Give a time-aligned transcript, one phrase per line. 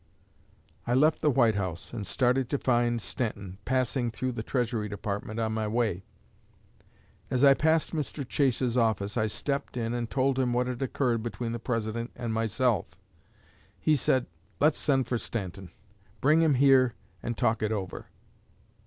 [0.87, 5.39] I left the White House and started to find Stanton, passing through the Treasury Department
[5.39, 6.05] on my way.
[7.29, 8.27] As I passed Mr.
[8.27, 12.33] Chase's office, I stepped in and told him what had occurred between the President and
[12.33, 12.87] myself.
[13.79, 14.25] He said,
[14.59, 15.69] 'Let's send for Stanton;
[16.19, 18.07] bring him here and talk it over.'